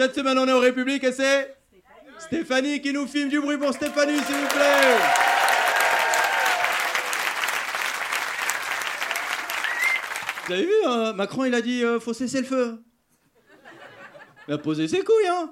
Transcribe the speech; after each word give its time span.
Cette 0.00 0.14
semaine, 0.14 0.38
on 0.38 0.48
est 0.48 0.52
au 0.54 0.60
République 0.60 1.04
et 1.04 1.12
c'est 1.12 1.54
Stéphanie 2.18 2.80
qui 2.80 2.90
nous 2.90 3.06
filme 3.06 3.28
du 3.28 3.38
bruit 3.38 3.58
pour 3.58 3.70
Stéphanie, 3.74 4.16
s'il 4.16 4.34
vous 4.34 4.46
plaît. 4.46 4.96
Vous 10.46 10.52
avez 10.54 10.62
vu, 10.62 10.72
euh, 10.86 11.12
Macron, 11.12 11.44
il 11.44 11.54
a 11.54 11.60
dit 11.60 11.84
euh, 11.84 12.00
faut 12.00 12.14
cesser 12.14 12.40
le 12.40 12.46
feu. 12.46 12.82
Il 14.48 14.54
a 14.54 14.56
posé 14.56 14.88
ses 14.88 15.04
couilles, 15.04 15.28
hein. 15.28 15.50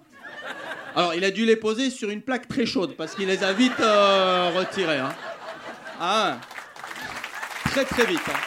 Alors, 0.96 1.12
il 1.14 1.24
a 1.24 1.30
dû 1.30 1.44
les 1.44 1.56
poser 1.56 1.90
sur 1.90 2.08
une 2.08 2.22
plaque 2.22 2.48
très 2.48 2.64
chaude 2.64 2.96
parce 2.96 3.14
qu'il 3.14 3.26
les 3.26 3.44
a 3.44 3.52
vite 3.52 3.78
euh, 3.80 4.50
retirées. 4.56 4.96
Hein. 4.96 5.14
Ah, 6.00 6.38
très 7.66 7.84
très 7.84 8.06
vite. 8.06 8.26
hein. 8.26 8.38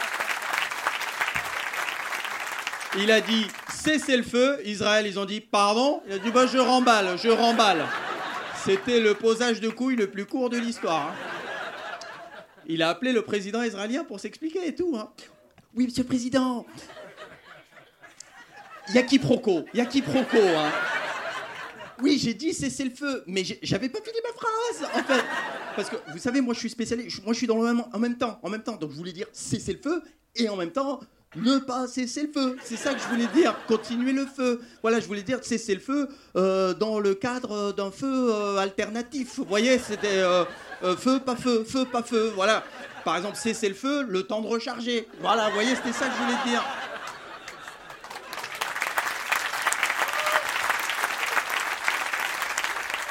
Il 2.98 3.12
a 3.12 3.22
dit 3.22 3.46
cessez 3.84 4.18
le 4.18 4.24
feu. 4.24 4.60
Israël, 4.66 5.06
ils 5.08 5.20
ont 5.20 5.26
dit 5.26 5.42
pardon. 5.42 6.02
Il 6.08 6.14
a 6.14 6.20
dit 6.20 6.32
bah 6.32 6.46
je 6.48 6.58
remballe, 6.58 7.18
je 7.18 7.30
remballe. 7.30 7.86
C'était 8.64 9.00
le 9.00 9.16
posage 9.16 9.60
de 9.60 9.70
couilles 9.70 9.96
le 9.96 10.10
plus 10.10 10.26
court 10.26 10.50
de 10.50 10.58
l'histoire. 10.58 11.10
hein. 11.10 11.16
Il 12.68 12.84
a 12.84 12.90
appelé 12.90 13.12
le 13.12 13.24
président 13.24 13.64
israélien 13.64 14.04
pour 14.04 14.20
s'expliquer 14.20 14.68
et 14.68 14.76
tout. 14.76 14.96
hein. 14.96 15.12
Oui, 15.76 15.86
monsieur 15.86 16.04
le 16.04 16.08
président. 16.08 16.66
Il 18.90 18.96
y 18.96 18.98
a 18.98 19.04
quiproquo, 19.04 19.66
y 19.74 19.80
a 19.80 19.86
quiproquo. 19.86 20.38
Hein. 20.38 20.72
Oui, 22.02 22.20
j'ai 22.22 22.34
dit 22.34 22.54
cessez 22.54 22.84
le 22.84 22.92
feu, 22.92 23.24
mais 23.28 23.44
j'avais 23.62 23.90
pas 23.90 24.00
fini 24.02 24.18
ma 24.24 24.34
phrase, 24.34 24.90
en 24.96 25.04
fait. 25.04 25.24
Parce 25.76 25.90
que 25.90 25.96
vous 26.12 26.18
savez, 26.18 26.42
moi 26.42 26.54
je 26.54 26.60
suis 26.60 26.70
spécialiste, 26.70 27.24
moi 27.24 27.34
je 27.34 27.38
suis 27.38 27.48
dans 27.48 27.58
le 27.58 27.64
même, 27.64 27.84
en 27.94 28.00
même 28.00 28.18
temps, 28.18 28.40
en 28.44 28.50
même 28.50 28.64
temps. 28.64 28.76
Donc 28.76 28.92
je 28.92 28.96
voulais 28.98 29.14
dire 29.14 29.28
cessez 29.32 29.74
le 29.74 29.80
feu 29.80 30.04
et 30.36 30.50
en 30.50 30.56
même 30.56 30.72
temps 30.72 31.00
ne 31.36 31.60
pas 31.60 31.88
cesser 31.88 32.24
le 32.24 32.32
feu. 32.32 32.58
C'est 32.64 32.76
ça 32.76 32.94
que 32.94 33.00
je 33.00 33.08
voulais 33.08 33.28
dire, 33.28 33.56
continuer 33.68 34.12
le 34.12 34.26
feu. 34.26 34.62
Voilà, 34.82 35.00
je 35.00 35.08
voulais 35.08 35.24
dire 35.24 35.44
cesser 35.44 35.74
le 35.76 35.80
feu 35.80 36.10
euh, 36.36 36.74
dans 36.74 37.00
le 37.00 37.16
cadre 37.16 37.72
d'un 37.72 37.92
feu 37.92 38.34
euh, 38.34 38.58
alternatif. 38.58 39.38
Vous 39.38 39.46
voyez, 39.46 39.80
c'était 39.80 40.20
euh, 40.20 40.44
euh, 40.84 40.98
feu, 40.98 41.20
pas 41.20 41.36
feu, 41.36 41.64
feu, 41.64 41.86
pas 41.86 42.04
feu. 42.04 42.32
Voilà. 42.36 42.64
Par 43.06 43.16
exemple, 43.16 43.38
cesser 43.38 43.70
le 43.70 43.76
feu, 43.76 44.06
le 44.08 44.24
temps 44.24 44.42
de 44.42 44.48
recharger. 44.48 45.08
Voilà, 45.22 45.48
vous 45.48 45.54
voyez, 45.54 45.76
c'était 45.76 45.94
ça 45.94 46.08
que 46.08 46.14
je 46.14 46.24
voulais 46.24 46.52
dire. 46.52 46.64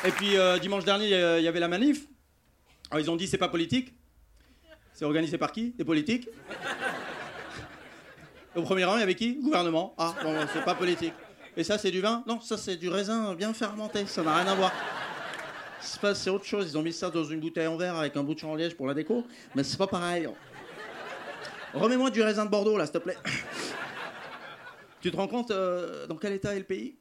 Et 0.05 0.13
puis 0.13 0.37
euh, 0.37 0.59
dimanche 0.59 0.85
dernier, 0.85 1.07
il 1.39 1.45
y 1.45 1.49
avait 1.49 1.61
la 1.61 1.69
manif. 1.69 2.07
Alors 2.91 3.05
ils 3.05 3.11
ont 3.11 3.17
dit 3.17 3.27
c'est 3.27 3.39
pas 3.39 3.49
politique. 3.49 3.93
C'est 4.95 5.05
organisé 5.05 5.39
par 5.39 5.53
qui? 5.53 5.71
Des 5.71 5.85
politiques? 5.85 6.29
Au 8.57 8.63
premier 8.63 8.85
rang, 8.85 8.97
il 8.97 9.01
y 9.01 9.03
avait 9.03 9.15
qui 9.15 9.37
Gouvernement. 9.37 9.95
Ah, 9.97 10.15
bon, 10.23 10.35
c'est 10.53 10.65
pas 10.65 10.75
politique. 10.75 11.15
Et 11.57 11.63
ça, 11.63 11.79
c'est 11.79 11.91
du 11.91 12.01
vin 12.01 12.25
Non, 12.27 12.41
ça, 12.41 12.57
c'est 12.57 12.77
du 12.77 12.89
raisin 12.89 13.35
bien 13.35 13.53
fermenté. 13.53 14.07
Ça 14.07 14.23
n'a 14.23 14.35
rien 14.35 14.47
à 14.47 14.55
voir. 14.55 14.73
C'est 15.81 16.31
autre 16.31 16.45
chose. 16.45 16.71
Ils 16.71 16.77
ont 16.77 16.83
mis 16.83 16.93
ça 16.93 17.11
dans 17.11 17.25
une 17.25 17.41
bouteille 17.41 17.67
en 17.67 17.77
verre 17.77 17.97
avec 17.97 18.17
un 18.17 18.23
bout 18.23 18.35
de 18.35 18.41
champ 18.41 18.51
en 18.51 18.55
liège 18.57 18.77
pour 18.77 18.87
la 18.87 18.95
déco. 18.95 19.25
Mais 19.55 19.63
c'est 19.63 19.77
pas 19.77 19.87
pareil. 19.87 20.29
Remets-moi 21.75 22.11
du 22.11 22.23
raisin 22.23 22.45
de 22.45 22.51
Bordeaux, 22.51 22.77
là, 22.77 22.87
s'il 22.87 22.95
te 22.95 22.99
plaît. 22.99 23.17
tu 25.01 25.11
te 25.11 25.17
rends 25.17 25.29
compte 25.29 25.53
euh, 25.53 26.07
dans 26.09 26.17
quel 26.17 26.33
état 26.33 26.55
est 26.55 26.59
le 26.59 26.65
pays 26.65 26.99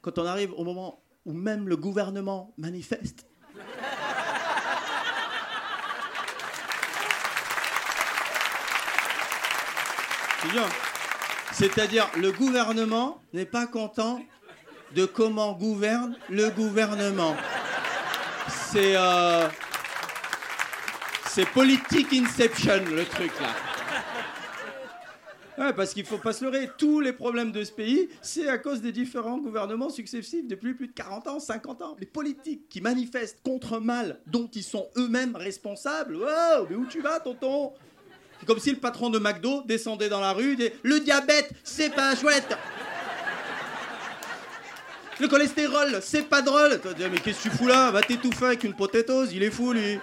Quand 0.00 0.18
on 0.18 0.24
arrive 0.24 0.52
au 0.54 0.64
moment 0.64 1.02
où 1.26 1.32
même 1.32 1.68
le 1.68 1.76
gouvernement 1.76 2.54
manifeste. 2.56 3.26
C'est-à-dire, 11.52 12.10
le 12.16 12.32
gouvernement 12.32 13.20
n'est 13.32 13.46
pas 13.46 13.66
content 13.66 14.20
de 14.94 15.04
comment 15.04 15.52
gouverne 15.52 16.16
le 16.28 16.50
gouvernement. 16.50 17.34
C'est 18.48 18.94
euh, 18.96 19.48
politique 21.44 22.12
inception 22.12 22.84
le 22.90 23.04
truc 23.04 23.32
là. 23.40 23.48
Parce 25.72 25.94
qu'il 25.94 26.04
faut 26.04 26.18
pas 26.18 26.34
se 26.34 26.44
leurrer, 26.44 26.68
tous 26.76 27.00
les 27.00 27.14
problèmes 27.14 27.50
de 27.50 27.64
ce 27.64 27.72
pays, 27.72 28.10
c'est 28.20 28.46
à 28.46 28.58
cause 28.58 28.82
des 28.82 28.92
différents 28.92 29.38
gouvernements 29.38 29.88
successifs 29.88 30.46
depuis 30.46 30.74
plus 30.74 30.88
de 30.88 30.92
40 30.92 31.28
ans, 31.28 31.40
50 31.40 31.82
ans. 31.82 31.96
Les 31.98 32.04
politiques 32.06 32.68
qui 32.68 32.82
manifestent 32.82 33.40
contre 33.42 33.80
mal 33.80 34.20
dont 34.26 34.50
ils 34.54 34.62
sont 34.62 34.86
eux-mêmes 34.98 35.34
responsables. 35.34 36.16
Wow, 36.16 36.66
mais 36.68 36.76
où 36.76 36.84
tu 36.84 37.00
vas, 37.00 37.20
tonton? 37.20 37.72
Comme 38.46 38.58
si 38.58 38.70
le 38.70 38.78
patron 38.78 39.10
de 39.10 39.18
McDo 39.18 39.62
descendait 39.62 40.08
dans 40.08 40.20
la 40.20 40.32
rue 40.32 40.52
et 40.52 40.56
disait 40.56 40.76
Le 40.82 41.00
diabète, 41.00 41.50
c'est 41.64 41.90
pas 41.90 42.14
chouette 42.14 42.56
Le 45.20 45.28
cholestérol, 45.28 45.98
c'est 46.00 46.28
pas 46.28 46.42
drôle 46.42 46.80
Mais 46.98 47.18
qu'est-ce 47.18 47.44
que 47.44 47.48
tu 47.50 47.56
fous 47.56 47.66
là? 47.66 47.90
Va 47.90 48.00
t'étouffer 48.00 48.46
avec 48.46 48.64
une 48.64 48.74
potatoes, 48.74 49.28
il 49.32 49.42
est 49.42 49.50
fou 49.50 49.72
lui 49.72 49.98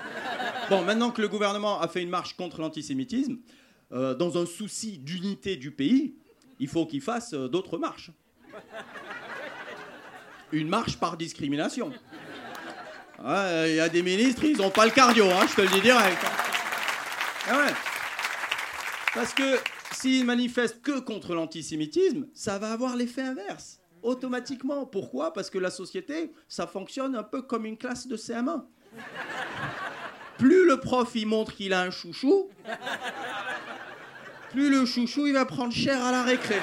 Bon, 0.69 0.83
maintenant 0.83 1.11
que 1.11 1.21
le 1.21 1.27
gouvernement 1.27 1.81
a 1.81 1.87
fait 1.87 2.01
une 2.01 2.09
marche 2.09 2.35
contre 2.35 2.61
l'antisémitisme, 2.61 3.37
euh, 3.91 4.13
dans 4.13 4.41
un 4.41 4.45
souci 4.45 4.97
d'unité 4.97 5.55
du 5.55 5.71
pays, 5.71 6.15
il 6.59 6.67
faut 6.67 6.85
qu'il 6.85 7.01
fasse 7.01 7.33
euh, 7.33 7.47
d'autres 7.47 7.77
marches. 7.77 8.11
Une 10.51 10.69
marche 10.69 10.97
par 10.97 11.17
discrimination. 11.17 11.91
Il 13.19 13.75
y 13.75 13.79
a 13.79 13.89
des 13.89 14.01
ministres, 14.01 14.43
ils 14.43 14.57
n'ont 14.57 14.69
pas 14.69 14.85
le 14.85 14.91
cardio, 14.91 15.25
hein, 15.29 15.45
je 15.49 15.55
te 15.55 15.61
le 15.61 15.69
dis 15.69 15.81
direct. 15.81 16.17
Ah 17.49 17.57
ouais. 17.57 17.92
Parce 19.13 19.34
que 19.34 19.59
s'ils 19.91 20.25
manifestent 20.25 20.81
que 20.81 21.00
contre 21.00 21.35
l'antisémitisme, 21.35 22.28
ça 22.34 22.57
va 22.57 22.72
avoir 22.72 22.96
l'effet 22.96 23.22
inverse, 23.22 23.79
automatiquement. 24.01 24.85
Pourquoi? 24.85 25.34
Parce 25.34 25.50
que 25.50 25.59
la 25.59 25.69
société, 25.69 26.31
ça 26.47 26.66
fonctionne 26.68 27.16
un 27.16 27.23
peu 27.23 27.41
comme 27.41 27.66
une 27.66 27.78
classe 27.78 28.07
de 28.07 28.18
CM1. 28.18 28.63
Plus 30.38 30.66
le 30.66 30.79
prof 30.79 31.09
il 31.13 31.28
montre 31.28 31.53
qu'il 31.53 31.73
a 31.73 31.81
un 31.81 31.91
chouchou, 31.91 32.50
plus 34.52 34.69
le 34.69 34.85
chouchou 34.85 35.28
il 35.28 35.34
va 35.34 35.46
prendre 35.46 35.73
cher 35.73 36.03
à 36.03 36.12
la 36.12 36.23
récré. 36.23 36.57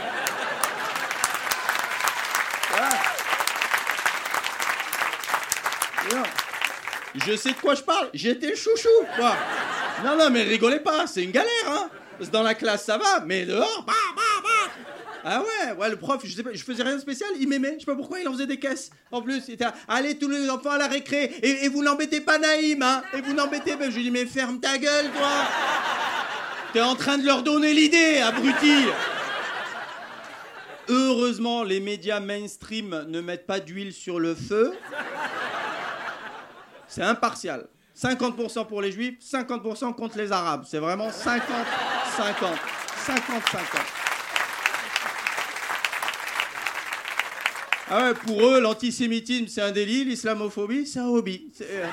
Je 7.15 7.37
sais 7.37 7.53
de 7.53 7.57
quoi 7.57 7.75
je 7.75 7.83
parle, 7.83 8.09
j'étais 8.15 8.57
chouchou, 8.57 8.89
quoi. 9.17 9.37
Non, 10.05 10.17
non, 10.17 10.31
mais 10.31 10.43
rigolez 10.43 10.81
pas, 10.81 11.07
c'est 11.07 11.23
une 11.23 11.31
galère, 11.31 11.51
hein. 11.69 11.91
Dans 12.29 12.43
la 12.43 12.55
classe, 12.55 12.85
ça 12.85 12.99
va, 12.99 13.21
mais 13.25 13.47
dehors, 13.47 13.85
bah, 13.87 13.93
bah, 14.15 14.23
bah. 14.43 14.73
Ah 15.25 15.43
ouais, 15.43 15.73
ouais, 15.73 15.91
le 15.91 15.97
prof, 15.97 16.21
je 16.25 16.35
sais 16.35 16.43
faisais 16.43 16.83
rien 16.83 16.97
de 16.97 17.01
spécial, 17.01 17.29
il 17.39 17.49
m'aimait, 17.49 17.75
je 17.75 17.81
sais 17.81 17.87
pas 17.87 17.95
pourquoi, 17.95 18.21
il 18.21 18.29
en 18.29 18.33
faisait 18.33 18.47
des 18.47 18.59
caisses. 18.59 18.91
En 19.11 19.21
plus, 19.21 19.43
il 19.49 19.55
était 19.55 19.65
là, 19.65 19.75
allez 19.89 20.19
tous 20.19 20.29
les 20.29 20.49
enfants 20.49 20.71
à 20.71 20.79
la 20.79 20.87
récré, 20.87 21.25
et, 21.43 21.65
et 21.65 21.69
vous 21.69 21.83
n'embêtez 21.83 22.21
pas 22.21 22.39
Naïm, 22.39 22.83
hein, 22.83 23.03
et 23.15 23.21
vous 23.21 23.35
n'embêtez 23.35 23.77
pas. 23.77 23.91
Je 23.91 23.97
lui 23.97 24.05
dis, 24.05 24.11
mais 24.11 24.25
ferme 24.27 24.61
ta 24.61 24.79
gueule, 24.79 25.11
toi. 25.11 25.29
T'es 26.73 26.81
en 26.81 26.95
train 26.95 27.19
de 27.19 27.27
leur 27.27 27.43
donner 27.43 27.75
l'idée, 27.75 28.19
abruti. 28.19 28.87
Heureusement, 30.89 31.65
les 31.65 31.81
médias 31.81 32.21
mainstream 32.21 33.07
ne 33.09 33.21
mettent 33.21 33.47
pas 33.47 33.61
d'huile 33.61 33.93
sur 33.93 34.19
le 34.19 34.35
feu. 34.35 34.73
C'est 36.89 37.03
impartial. 37.03 37.69
50% 38.01 38.67
pour 38.67 38.81
les 38.81 38.93
juifs, 38.93 39.17
50% 39.21 39.95
contre 39.95 40.17
les 40.17 40.33
arabes. 40.33 40.65
C'est 40.67 40.79
vraiment 40.79 41.09
50-50. 41.09 41.41
50-50. 43.07 43.11
Ah 47.93 48.05
ouais, 48.05 48.15
pour 48.15 48.47
eux, 48.47 48.61
l'antisémitisme, 48.61 49.49
c'est 49.49 49.63
un 49.63 49.73
délit, 49.73 50.05
l'islamophobie, 50.05 50.87
c'est 50.87 51.01
un 51.01 51.09
hobby. 51.09 51.51
Euh, 51.61 51.87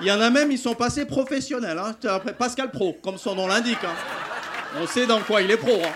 Il 0.00 0.06
y 0.06 0.12
en 0.12 0.20
a 0.20 0.30
même, 0.30 0.52
ils 0.52 0.58
sont 0.58 0.74
passés 0.74 1.04
professionnels. 1.04 1.78
Hein. 1.78 1.94
Pascal 2.38 2.70
Pro, 2.70 2.94
comme 3.02 3.18
son 3.18 3.34
nom 3.34 3.48
l'indique. 3.48 3.82
hein. 3.84 3.94
On 4.80 4.86
sait 4.86 5.06
dans 5.06 5.20
quoi 5.20 5.42
il 5.42 5.50
est 5.50 5.56
pro. 5.56 5.80
hein. 5.84 5.92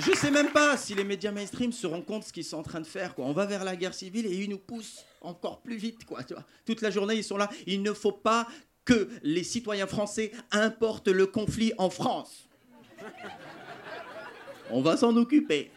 Je 0.00 0.12
sais 0.16 0.30
même 0.30 0.50
pas 0.50 0.76
si 0.76 0.94
les 0.94 1.04
médias 1.04 1.30
mainstream 1.30 1.72
se 1.72 1.86
rendent 1.86 2.06
compte 2.06 2.22
de 2.22 2.26
ce 2.26 2.32
qu'ils 2.32 2.44
sont 2.44 2.58
en 2.58 2.62
train 2.62 2.80
de 2.80 2.86
faire. 2.86 3.14
Quoi. 3.14 3.26
On 3.26 3.32
va 3.32 3.46
vers 3.46 3.64
la 3.64 3.76
guerre 3.76 3.94
civile 3.94 4.26
et 4.26 4.34
ils 4.34 4.48
nous 4.48 4.58
poussent 4.58 5.04
encore 5.20 5.60
plus 5.60 5.76
vite. 5.76 6.00
Toute 6.64 6.80
la 6.80 6.90
journée, 6.90 7.16
ils 7.16 7.24
sont 7.24 7.36
là. 7.36 7.50
Il 7.66 7.82
ne 7.82 7.92
faut 7.92 8.12
pas 8.12 8.46
que 8.84 9.08
les 9.22 9.44
citoyens 9.44 9.86
français 9.86 10.32
importent 10.52 11.08
le 11.08 11.26
conflit 11.26 11.72
en 11.76 11.90
France. 11.90 12.48
On 14.70 14.80
va 14.80 14.96
s'en 14.96 15.14
occuper. 15.16 15.70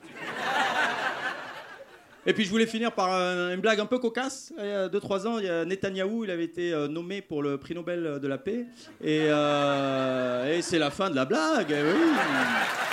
Et 2.26 2.32
puis 2.34 2.46
je 2.46 2.50
voulais 2.50 2.66
finir 2.68 2.94
par 2.94 3.14
euh, 3.14 3.54
une 3.54 3.60
blague 3.60 3.82
un 3.82 3.86
peu 3.86 4.00
cocasse. 4.00 4.54
Il 4.58 4.66
y 4.66 4.72
a 4.72 4.88
2-3 4.88 5.28
ans, 5.28 5.40
il 5.40 5.46
y 5.46 5.50
a 5.50 5.66
Netanyahou, 5.66 6.24
il 6.24 6.32
avait 6.32 6.46
été 6.46 6.72
euh, 6.72 6.88
nommé 6.88 7.22
pour 7.22 7.44
le 7.44 7.58
prix 7.58 7.76
Nobel 7.76 8.20
de 8.22 8.28
la 8.30 8.38
paix. 8.38 8.66
Et, 9.02 9.26
euh, 9.28 10.58
et 10.58 10.62
c'est 10.62 10.80
la 10.80 10.90
fin 10.90 11.10
de 11.10 11.16
la 11.16 11.26
blague. 11.26 11.68
eh 11.72 11.82
oui. 11.84 12.93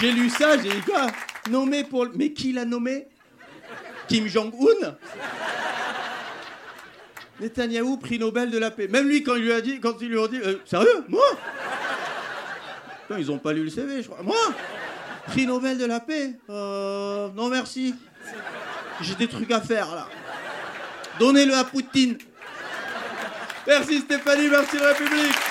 J'ai 0.00 0.12
lu 0.12 0.30
ça, 0.30 0.56
j'ai 0.56 0.70
dit 0.70 0.82
quoi 0.82 1.08
Nommé 1.48 1.84
pour. 1.84 2.06
Mais 2.14 2.32
qui 2.32 2.52
l'a 2.52 2.64
nommé? 2.64 3.06
Kim 4.08 4.26
Jong-un 4.26 4.96
Netanyahou, 7.40 7.96
prix 7.96 8.18
Nobel 8.18 8.50
de 8.50 8.58
la 8.58 8.70
paix. 8.70 8.88
Même 8.88 9.08
lui, 9.08 9.22
quand 9.22 9.36
il 9.36 9.44
lui 9.44 9.52
a 9.52 9.60
dit, 9.60 9.80
quand 9.80 9.94
il 10.00 10.08
lui 10.08 10.20
a 10.20 10.28
dit, 10.28 10.40
euh, 10.44 10.56
sérieux, 10.66 11.04
moi? 11.08 11.24
Ils 13.18 13.30
ont 13.30 13.38
pas 13.38 13.52
lu 13.52 13.64
le 13.64 13.70
CV, 13.70 14.02
je 14.02 14.08
crois. 14.08 14.22
Moi? 14.22 14.36
Prix 15.26 15.46
Nobel 15.46 15.78
de 15.78 15.86
la 15.86 16.00
paix? 16.00 16.32
Euh. 16.50 17.28
Non, 17.34 17.48
merci. 17.48 17.94
J'ai 19.00 19.14
des 19.14 19.28
trucs 19.28 19.50
à 19.50 19.60
faire, 19.60 19.94
là. 19.94 20.06
Donnez-le 21.18 21.54
à 21.54 21.64
Poutine. 21.64 22.18
Merci 23.66 24.00
Stéphanie, 24.00 24.48
merci 24.48 24.78
République. 24.78 25.49